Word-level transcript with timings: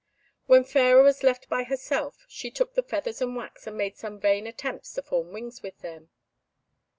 When 0.47 0.63
Fairer 0.63 1.03
was 1.03 1.21
left 1.21 1.47
by 1.47 1.61
herself 1.63 2.25
she 2.27 2.49
took 2.49 2.73
the 2.73 2.81
feathers 2.81 3.21
and 3.21 3.35
wax, 3.35 3.67
and 3.67 3.77
made 3.77 3.97
some 3.97 4.19
vain 4.19 4.47
attempts 4.47 4.93
to 4.95 5.03
form 5.03 5.31
wings 5.31 5.61
with 5.61 5.77
them. 5.81 6.09